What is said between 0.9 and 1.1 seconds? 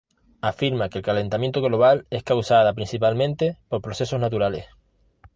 el